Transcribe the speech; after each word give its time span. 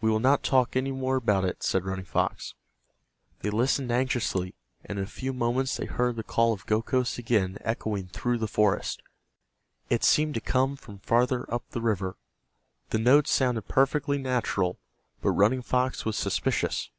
"We 0.00 0.10
will 0.10 0.18
not 0.18 0.42
talk 0.42 0.74
any 0.74 0.90
more 0.90 1.14
about 1.14 1.44
it," 1.44 1.62
said 1.62 1.84
Running 1.84 2.04
Fox. 2.04 2.54
They 3.42 3.50
listened 3.50 3.92
anxiously, 3.92 4.56
and 4.84 4.98
in 4.98 5.04
a 5.04 5.06
few 5.06 5.32
moments 5.32 5.76
they 5.76 5.86
heard 5.86 6.16
the 6.16 6.24
call 6.24 6.52
of 6.52 6.66
Gokhos 6.66 7.18
again 7.18 7.58
echoing 7.60 8.08
through 8.08 8.38
the 8.38 8.48
forest. 8.48 9.00
It 9.88 10.02
seemed 10.02 10.34
to 10.34 10.40
come 10.40 10.74
from 10.74 10.98
farther 10.98 11.46
up 11.54 11.68
the 11.70 11.80
river. 11.80 12.16
The 12.90 12.98
notes 12.98 13.30
sounded 13.30 13.68
perfectly 13.68 14.18
natural, 14.18 14.80
but 15.22 15.30
Running 15.30 15.62
Fox 15.62 16.04
was 16.04 16.16
suspicious. 16.16 16.90